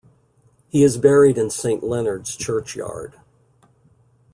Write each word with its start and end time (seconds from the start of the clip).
He 0.69 0.83
is 0.83 0.97
buried 0.97 1.37
in 1.37 1.51
Saint 1.51 1.83
Leonard's 1.83 2.35
churchyard. 2.35 3.19